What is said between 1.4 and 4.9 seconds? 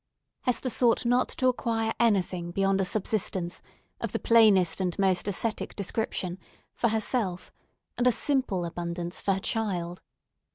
acquire anything beyond a subsistence, of the plainest